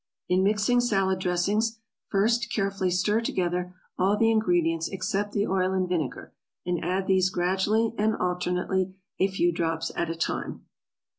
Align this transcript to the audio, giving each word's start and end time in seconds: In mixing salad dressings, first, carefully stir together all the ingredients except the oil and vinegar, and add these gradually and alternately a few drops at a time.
In 0.27 0.41
mixing 0.41 0.79
salad 0.81 1.19
dressings, 1.19 1.77
first, 2.07 2.51
carefully 2.51 2.89
stir 2.89 3.21
together 3.21 3.75
all 3.99 4.17
the 4.17 4.31
ingredients 4.31 4.89
except 4.89 5.31
the 5.31 5.45
oil 5.45 5.73
and 5.73 5.87
vinegar, 5.87 6.33
and 6.65 6.83
add 6.83 7.05
these 7.05 7.29
gradually 7.29 7.93
and 7.99 8.15
alternately 8.15 8.95
a 9.19 9.27
few 9.27 9.51
drops 9.51 9.91
at 9.95 10.09
a 10.09 10.15
time. 10.15 10.65